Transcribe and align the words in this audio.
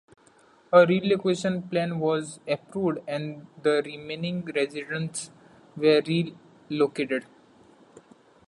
A 0.73 0.83
relocation 0.83 1.61
plan 1.61 1.99
was 1.99 2.39
approved 2.47 3.01
and 3.07 3.45
the 3.61 3.83
remaining 3.85 4.43
residents 4.45 5.29
were 5.77 6.01
relocated. 6.69 7.27